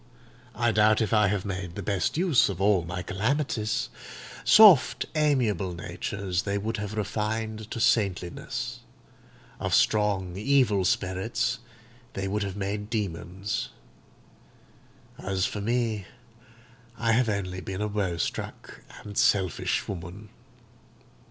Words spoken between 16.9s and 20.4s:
I have only been a woe struck and selfish woman."